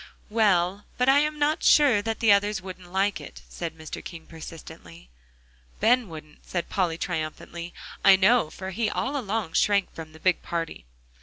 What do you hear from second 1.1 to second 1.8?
am not